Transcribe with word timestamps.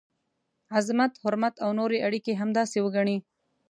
عزت، 0.75 1.13
حرمت 1.23 1.55
او 1.63 1.69
نورې 1.79 1.97
اړیکي 2.07 2.33
همداسې 2.41 2.77
وګڼئ. 2.81 3.17